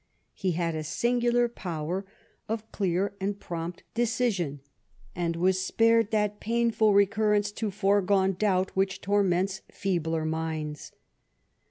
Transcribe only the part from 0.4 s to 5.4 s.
had a singular power of clear and prompt decision; and